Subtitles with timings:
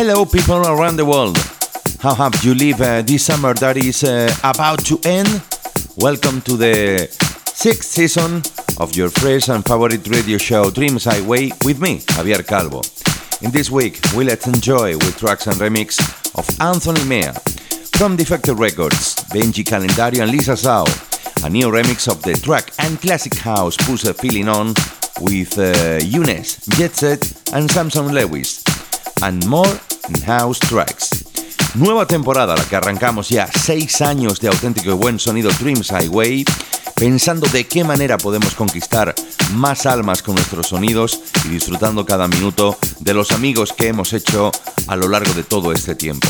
[0.00, 1.36] Hello, people around the world.
[1.98, 5.42] How have you lived uh, this summer that is uh, about to end?
[5.96, 7.08] Welcome to the
[7.52, 8.42] sixth season
[8.78, 12.82] of your fresh and favorite radio show Dreams Highway with me, Javier Calvo.
[13.44, 15.98] In this week, we let's enjoy with tracks and remix
[16.38, 17.32] of Anthony Mea.
[17.98, 20.86] From Defected Records, Benji Calendario and Lisa Zhao,
[21.44, 24.68] a new remix of the track and classic house Push a Feeling On
[25.22, 28.62] with uh, Younes, Jet Set and Samson Lewis.
[29.20, 29.66] And more
[30.26, 31.24] house tracks.
[31.74, 36.44] Nueva temporada, la que arrancamos ya seis años de auténtico y buen sonido Dreams Highway,
[36.94, 39.14] pensando de qué manera podemos conquistar
[39.52, 44.50] más almas con nuestros sonidos y disfrutando cada minuto de los amigos que hemos hecho
[44.86, 46.28] a lo largo de todo este tiempo.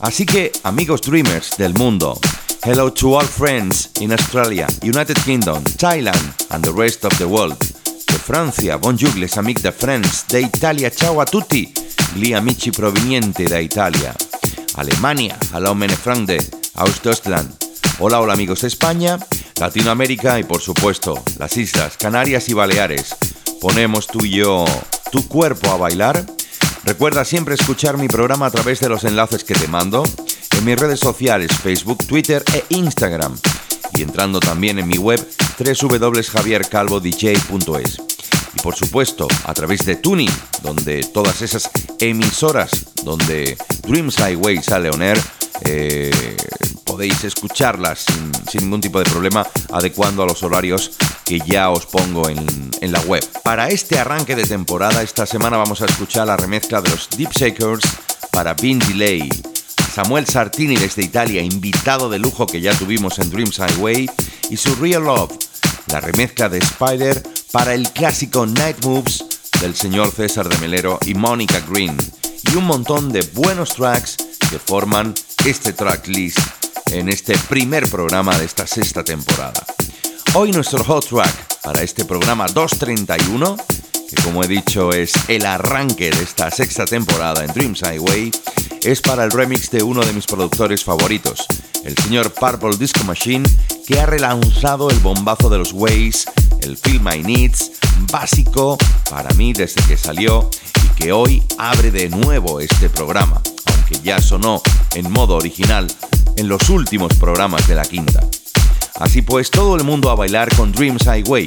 [0.00, 2.18] Así que, amigos dreamers del mundo,
[2.64, 7.58] hello to all friends in Australia, United Kingdom, Thailand and the rest of the world.
[7.58, 11.72] De Francia, bonjour les amis de France, de Italia, ciao a tutti,
[12.16, 14.14] gli amici provenienti da Italia.
[14.76, 16.38] Alemania, hallo meine Freunde.
[17.98, 19.18] Hola, hola amigos de España,
[19.60, 23.14] Latinoamérica y por supuesto las Islas Canarias y Baleares.
[23.60, 24.64] Ponemos tú y yo
[25.12, 26.24] tu cuerpo a bailar.
[26.84, 30.02] Recuerda siempre escuchar mi programa a través de los enlaces que te mando
[30.56, 33.36] en mis redes sociales Facebook, Twitter e Instagram
[33.94, 35.20] y entrando también en mi web
[35.58, 38.15] www.javiercalvodj.es
[38.56, 40.30] y por supuesto a través de Tuning,
[40.62, 43.56] donde todas esas emisoras donde
[43.86, 45.20] Dreams Highway sale on air,
[45.62, 46.36] eh,
[46.84, 48.04] podéis escucharlas
[48.50, 50.92] sin, ningún tipo de problema, adecuando a los horarios
[51.24, 53.22] que ya os pongo en, en, la web.
[53.42, 57.32] Para este arranque de temporada, esta semana vamos a escuchar la remezcla de los Deep
[57.32, 57.84] Shakers
[58.32, 59.28] para Bean Delay.
[59.92, 64.08] Samuel Sartini desde Italia, invitado de lujo que ya tuvimos en Dreams Highway,
[64.50, 65.32] y su Real Love,
[65.88, 69.24] la remezcla de Spider para el clásico Night Moves
[69.60, 71.96] del señor César de Melero y Mónica Green,
[72.52, 74.16] y un montón de buenos tracks
[74.50, 75.14] que forman
[75.44, 76.38] este tracklist
[76.90, 79.64] en este primer programa de esta sexta temporada.
[80.34, 83.56] Hoy nuestro hot track para este programa 231,
[84.24, 88.30] como he dicho es el arranque de esta sexta temporada en Dreams Highway,
[88.82, 91.46] es para el remix de uno de mis productores favoritos,
[91.84, 93.48] el señor Purple Disco Machine,
[93.86, 96.26] que ha relanzado el bombazo de los Ways,
[96.62, 97.72] el Feel My Needs,
[98.12, 98.76] básico
[99.10, 100.50] para mí desde que salió
[100.84, 104.62] y que hoy abre de nuevo este programa, aunque ya sonó
[104.94, 105.86] en modo original
[106.36, 108.20] en los últimos programas de la quinta.
[108.98, 111.46] Así pues, todo el mundo a bailar con Dreams Highway.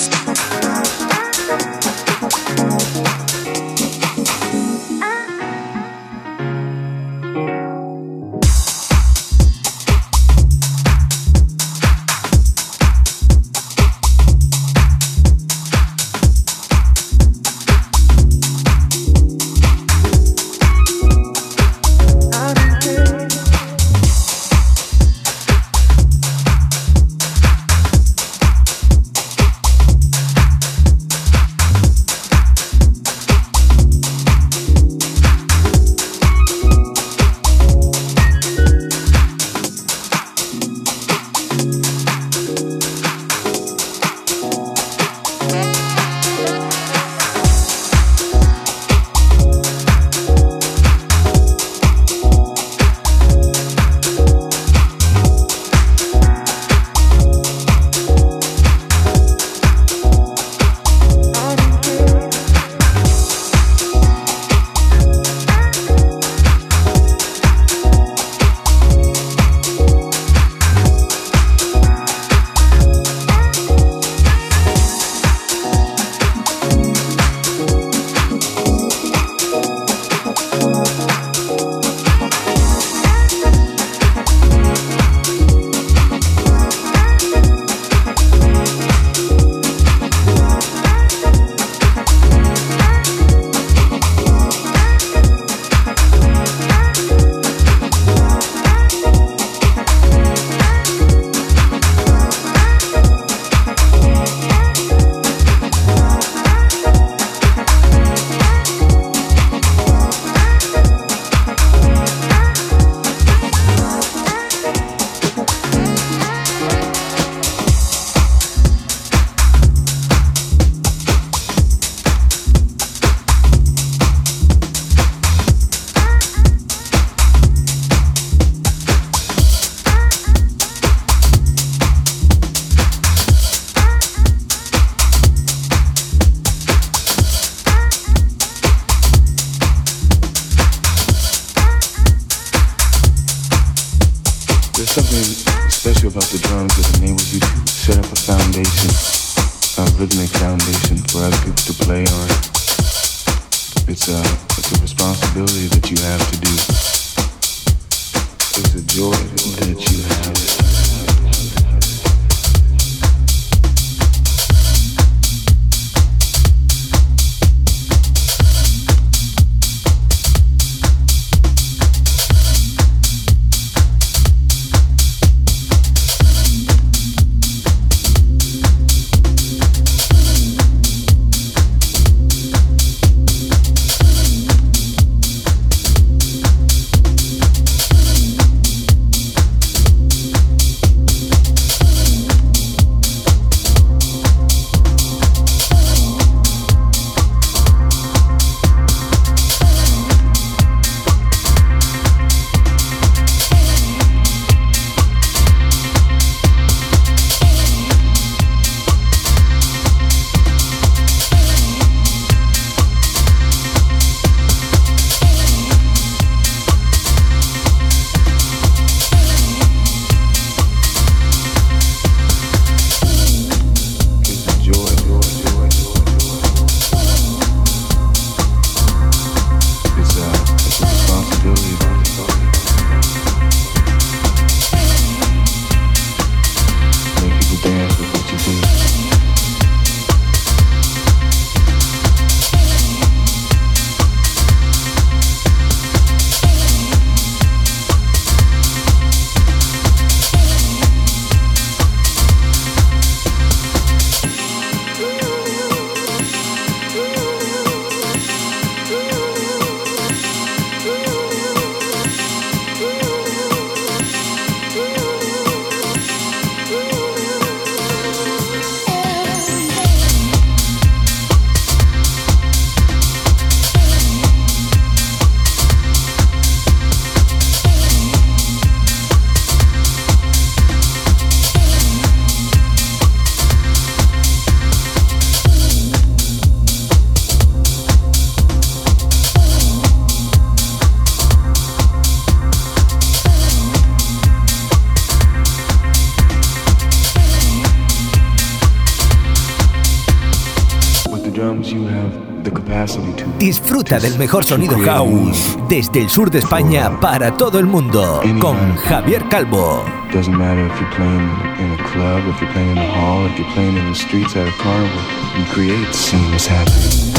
[303.81, 308.75] Disfruta del mejor sonido house desde el sur de España para todo el mundo con
[308.75, 309.83] Javier Calvo.
[310.13, 313.39] Doesn't matter if you're playing in a club, if you're playing in the hall, if
[313.39, 315.01] you're playing in the streets at a carnival,
[315.35, 315.87] you create
[316.31, 317.10] what's happening.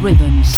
[0.00, 0.56] Rhythms.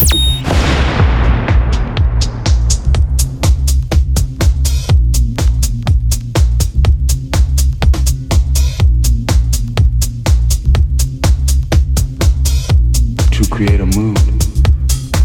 [13.30, 14.18] To create a mood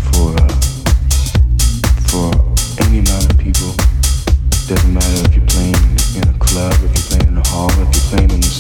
[0.08, 0.36] for
[2.08, 2.32] for
[2.84, 3.74] any amount of people.
[4.68, 5.76] Doesn't matter if you're playing
[6.16, 8.55] in a club, if you're playing in a hall, if you're playing in the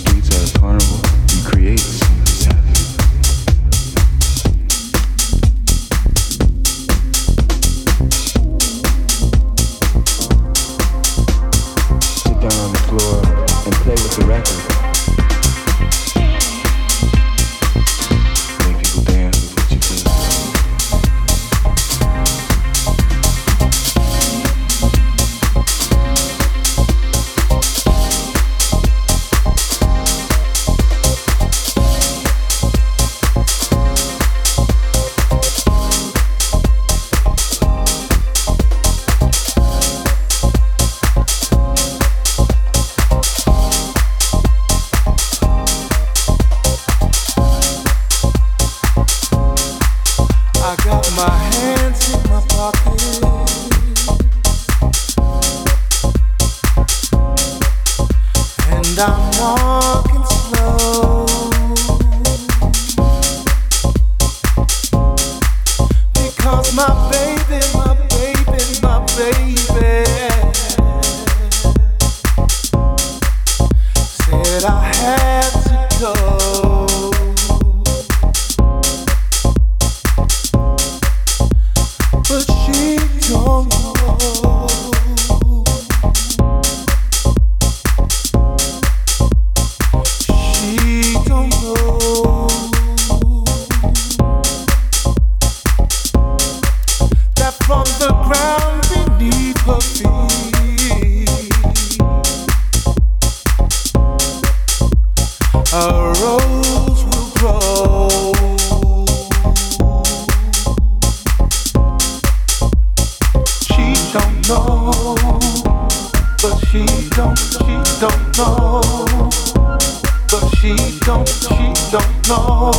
[121.96, 122.72] don't know,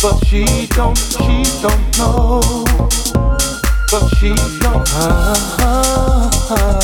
[0.00, 2.40] but she don't, she don't know,
[3.90, 4.88] but she don't.
[4.94, 6.74] Ah, ah, ah.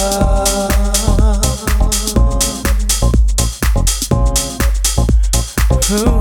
[5.93, 6.20] Ooh.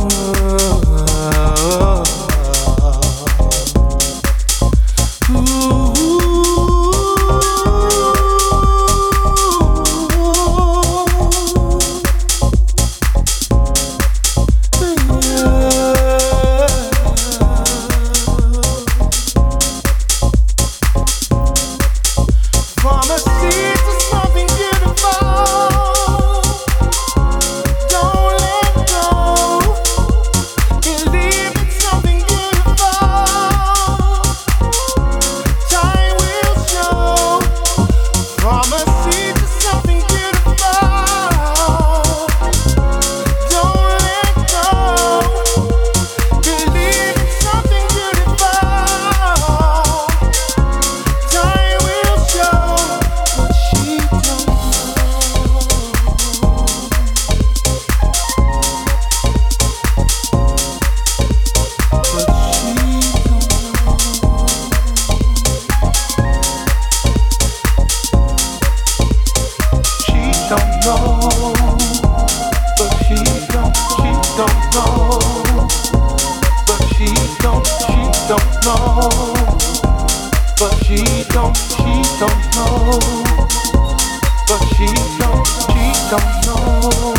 [86.10, 87.14] Don't know.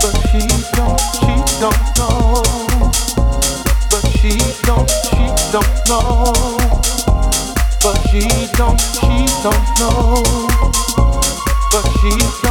[0.00, 0.40] But she
[0.76, 2.42] don't cheat, don't know.
[3.90, 4.04] But
[8.10, 10.22] she's don't, cheat, don't know.
[11.72, 12.41] But she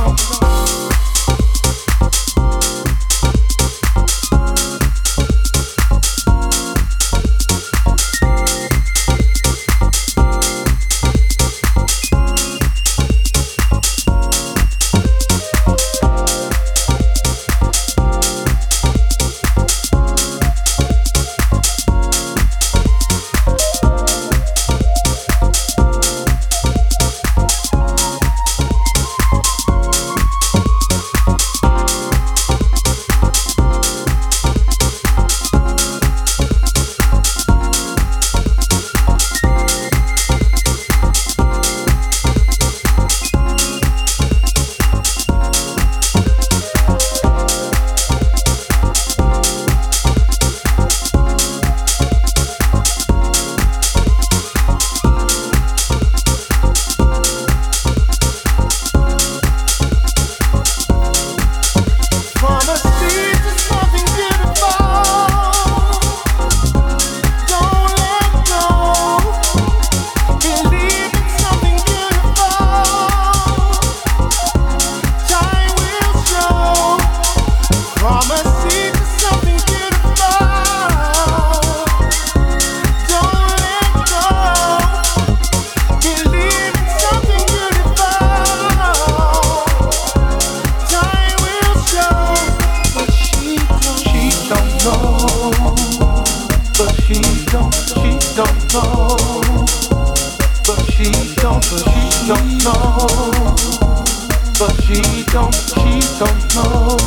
[104.62, 106.98] But she don't, she don't know.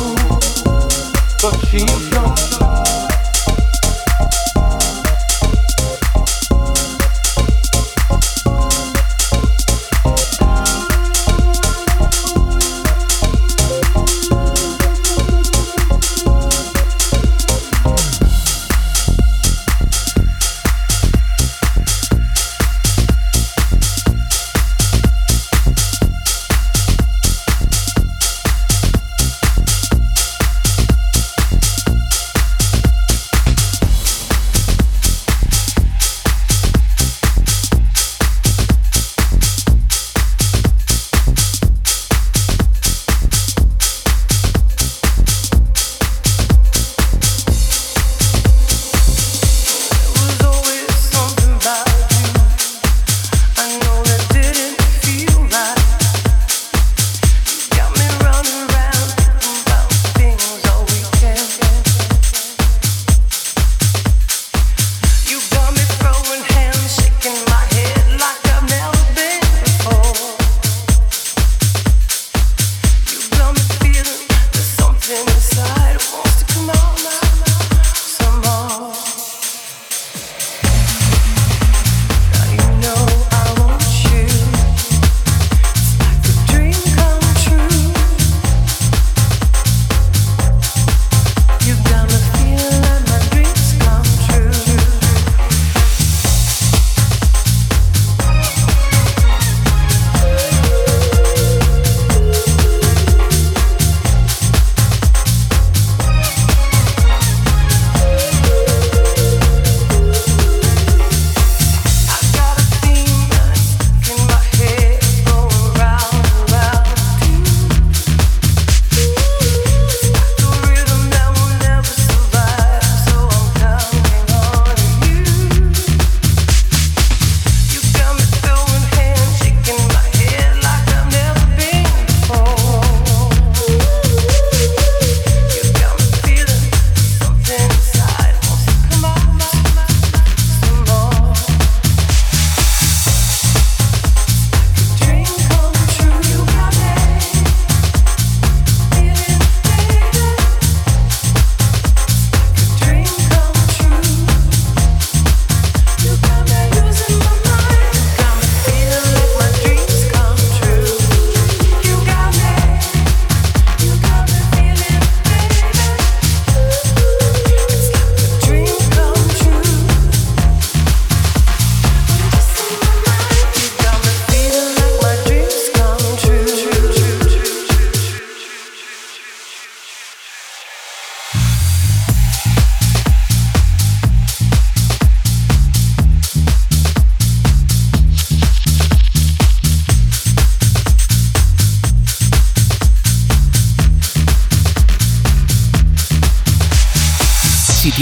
[1.41, 2.54] But she don't.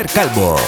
[0.00, 0.59] Javier Calvo.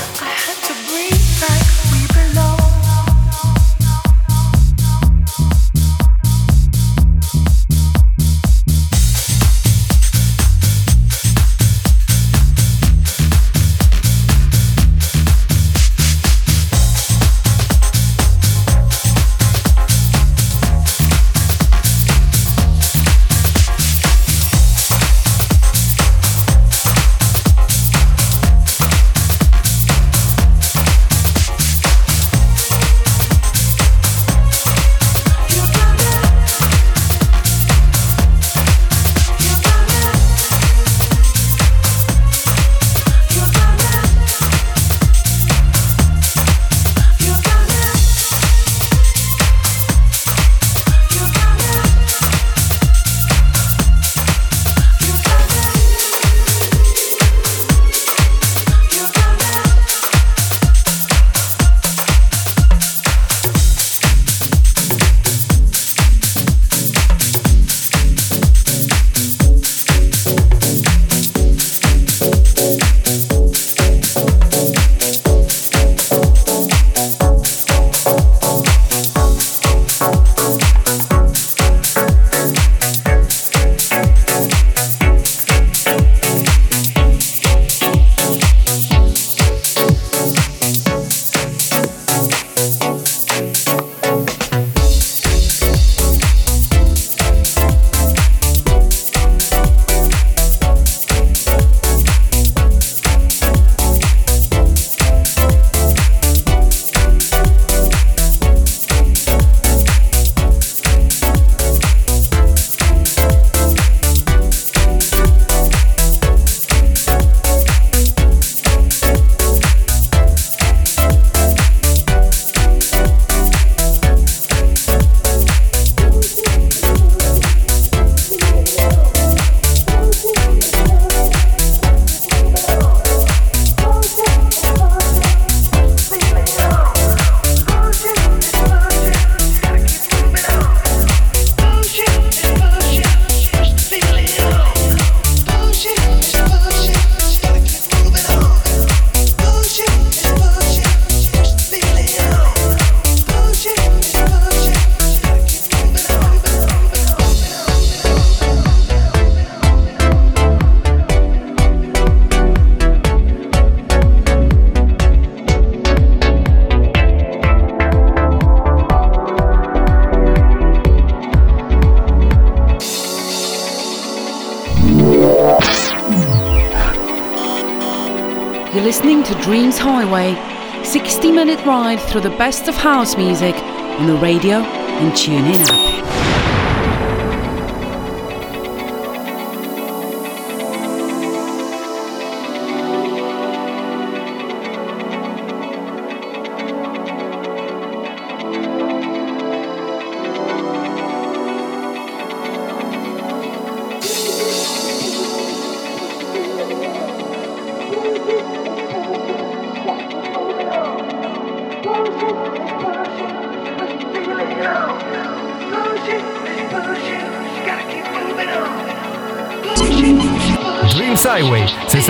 [180.13, 185.67] Highway, 60 minute ride through the best of house music on the radio and TuneIn
[185.67, 185.82] app.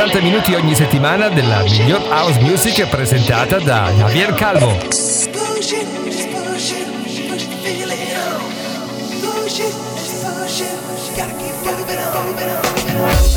[0.02, 4.76] 60 minuti ogni settimana della miglior house music presentata da Javier Calvo.
[11.14, 13.31] Gotta keep moving on, moving on,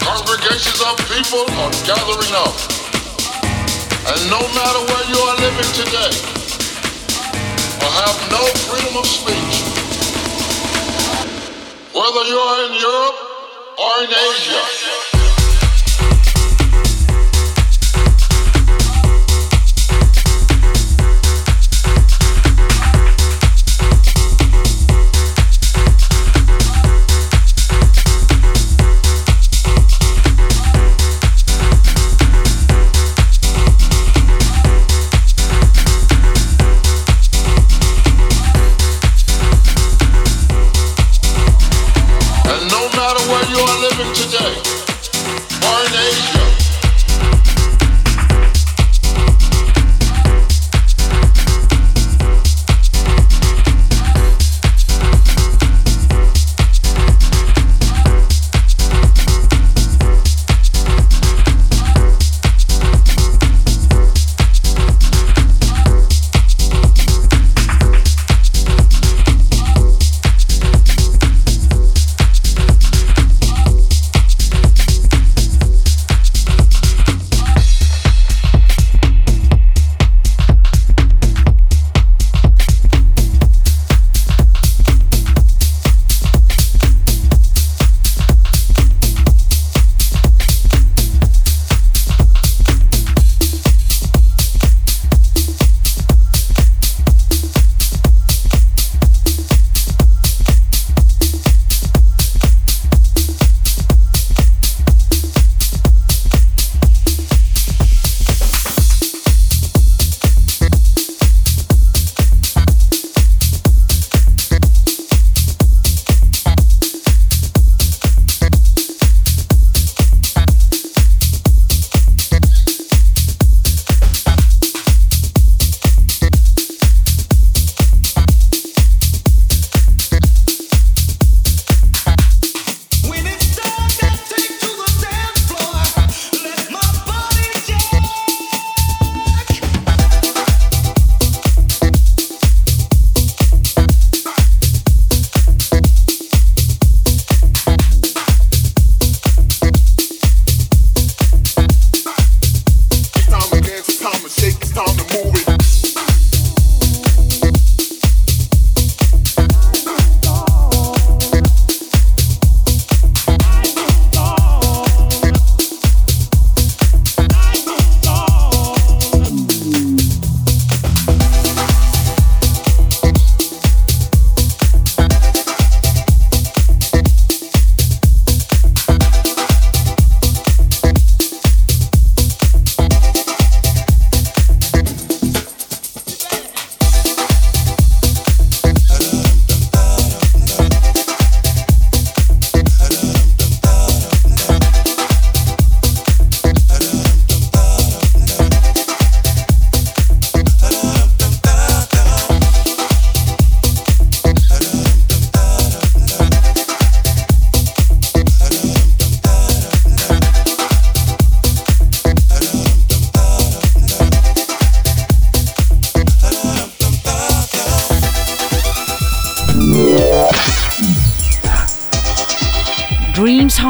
[0.00, 2.54] Congregations of people are gathering up.
[4.08, 6.12] And no matter where you are living today,
[7.82, 9.62] or have no freedom of speech,
[11.92, 13.16] whether you are in Europe
[13.78, 14.62] or in Asia,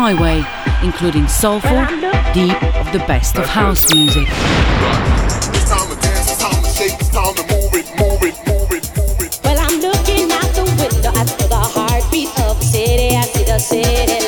[0.07, 0.45] my way,
[0.85, 1.85] including soulful,
[2.33, 4.29] deep, of the best of house music.
[9.43, 11.11] Well, I'm looking out the window.
[11.11, 13.17] I feel the heartbeat of the city.
[13.17, 14.26] I see the city.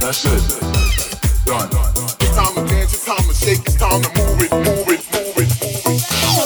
[0.00, 1.44] That's it.
[1.44, 1.68] Done.
[2.20, 5.02] It's time to dance, it's time to shake, it's time to move it, move it,
[5.10, 5.48] move it,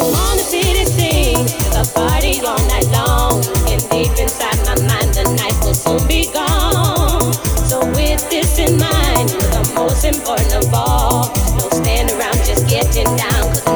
[0.01, 3.45] on, the city all night long.
[3.69, 7.33] And deep inside my mind, the night will soon be gone.
[7.69, 11.31] So with this in mind, the most important of all.
[11.59, 13.72] Don't stand around just getting down.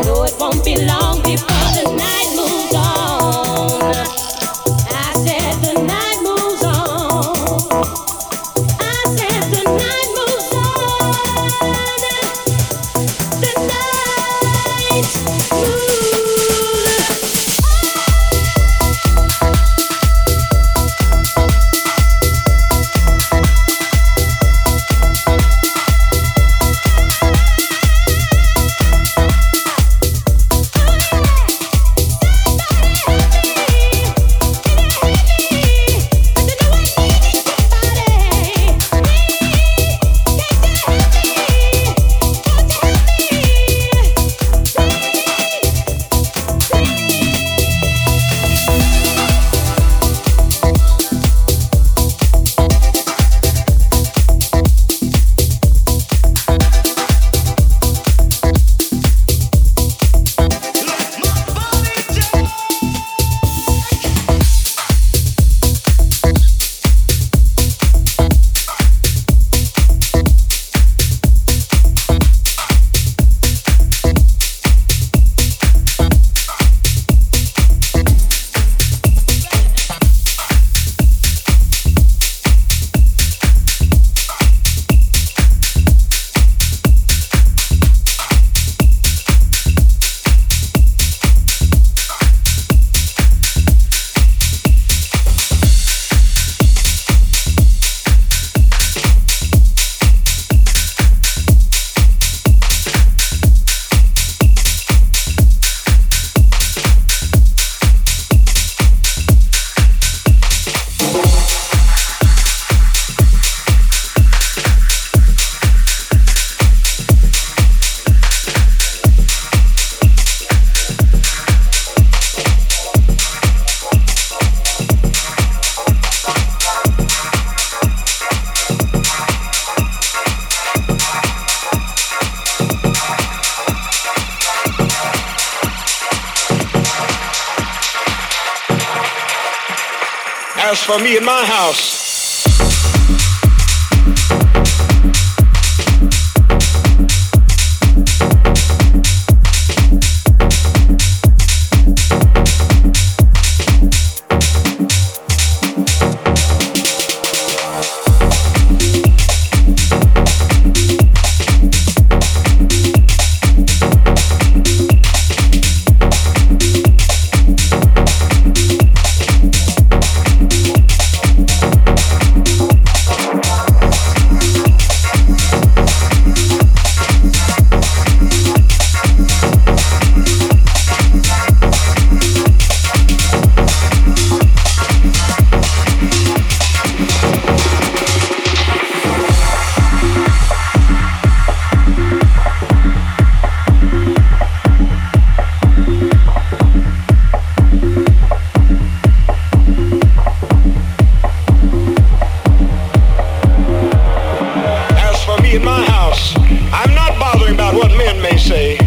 [205.86, 206.34] house.
[206.72, 208.78] I'm not bothering about what men may say.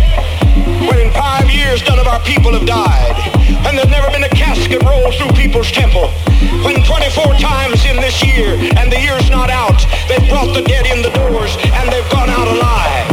[0.88, 3.16] When in five years none of our people have died.
[3.68, 6.08] and there's never been a casket rolled through people's temple.
[6.64, 10.86] When 24 times in this year, and the year's not out, they've brought the dead
[10.88, 13.08] in the doors and they've gone out alive.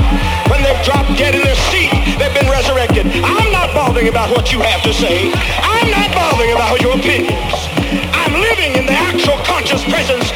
[0.50, 3.06] When they've dropped dead in their seat, they've been resurrected.
[3.22, 5.32] I'm not bothering about what you have to say.
[5.62, 7.54] I'm not bothering about your opinions.
[8.14, 10.30] I'm living in the actual conscious presence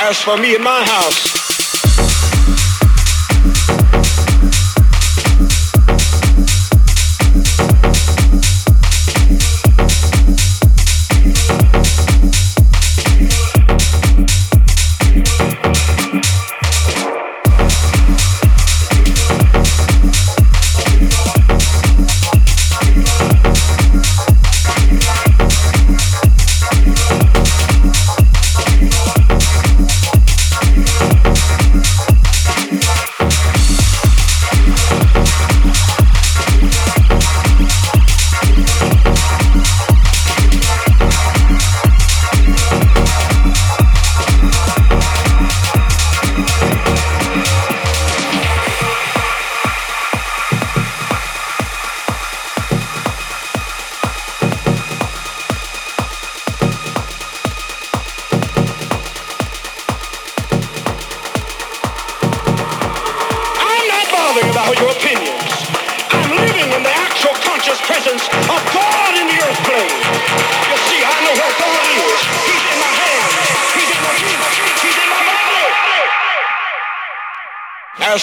[0.00, 2.07] As for me and my house,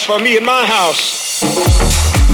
[0.05, 2.24] for me in my house.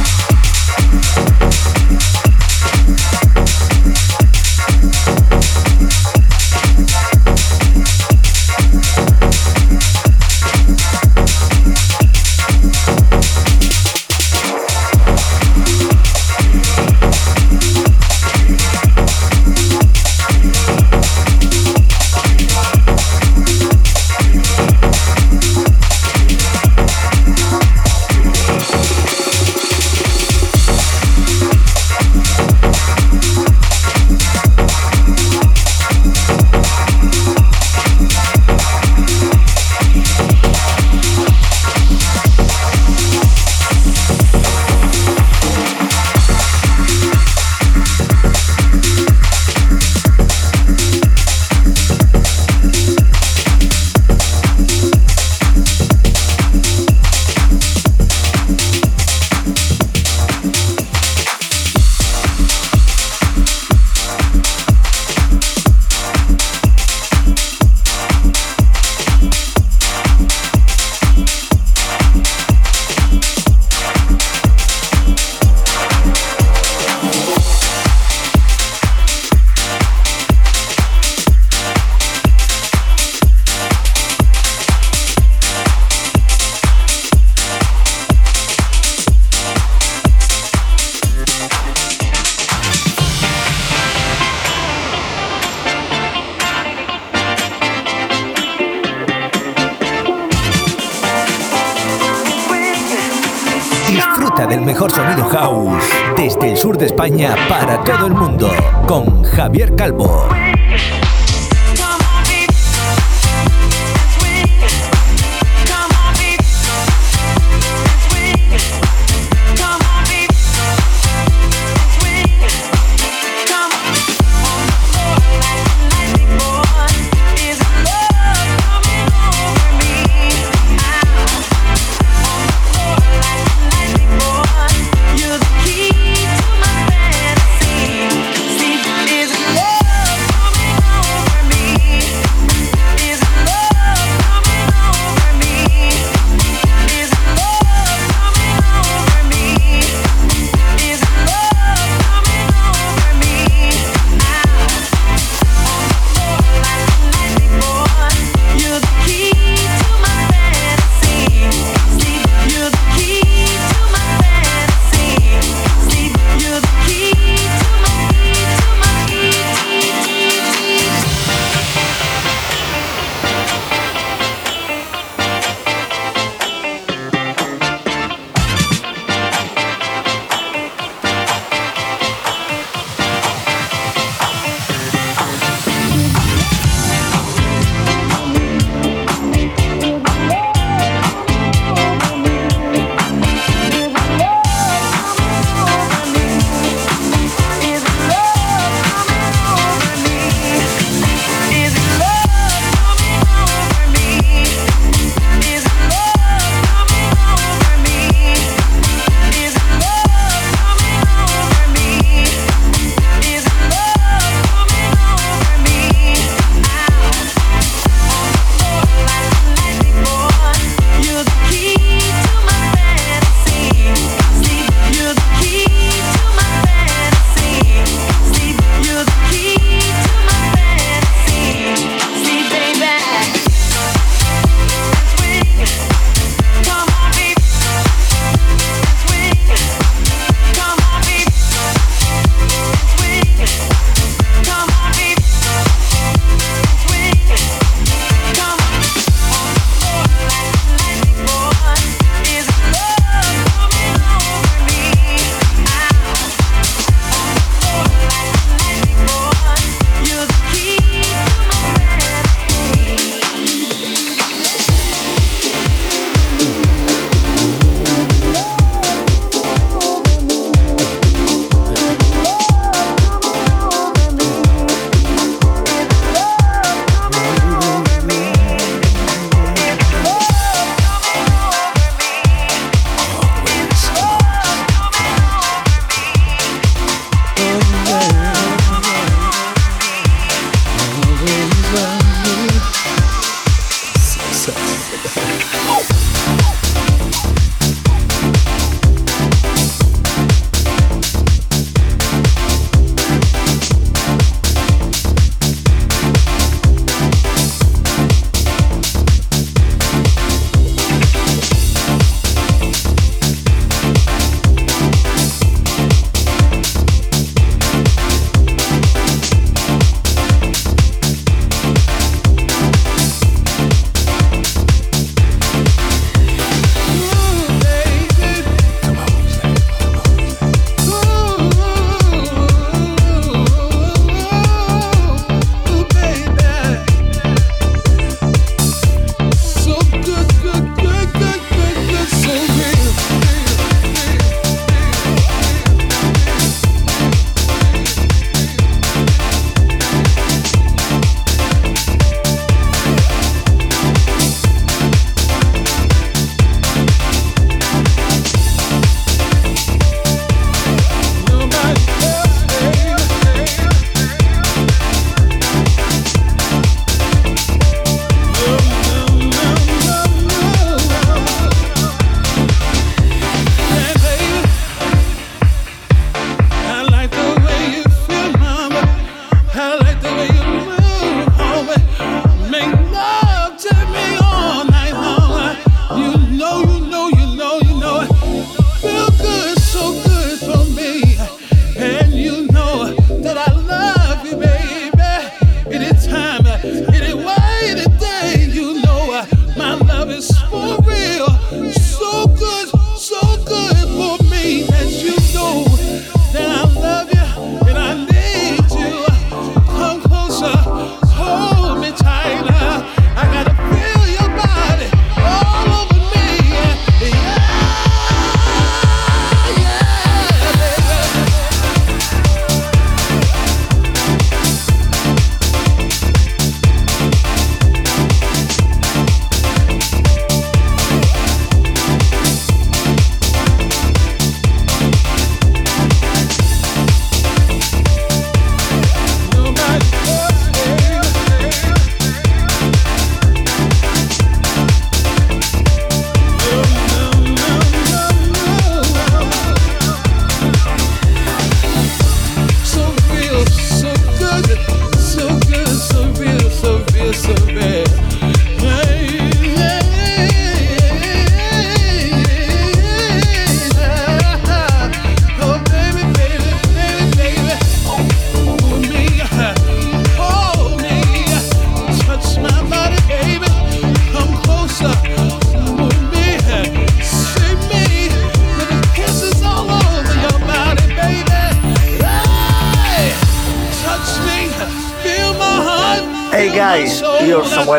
[107.50, 108.52] Para todo el mundo
[108.88, 110.28] con Javier Calvo.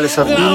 [0.03, 0.52] González Andino.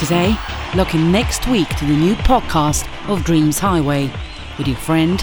[0.00, 0.34] today,
[0.74, 4.10] look in next week to the new podcast of Dreams Highway
[4.56, 5.20] with your friend